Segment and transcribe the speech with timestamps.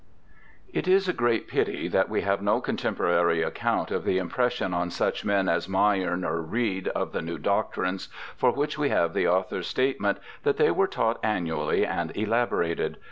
[0.73, 4.89] It is a great pity that we have no contemporary account of the impression on
[4.89, 9.27] such men as Mayerne or Reid of the new doctrines, for which we have the
[9.27, 12.97] author's statement that they were taught annually and elaborated.